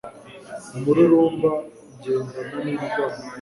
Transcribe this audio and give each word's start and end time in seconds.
Umururumba 0.75 1.49
Ugendana 1.93 2.57
nIndwara 2.63 3.17